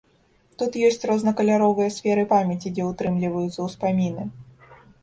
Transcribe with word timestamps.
Тут 0.61 0.77
ёсць 0.87 1.05
рознакаляровыя 1.11 1.93
сферы 1.99 2.23
памяці, 2.35 2.75
дзе 2.79 2.83
ўтрымліваюцца 2.91 3.59
ўспаміны. 3.71 4.31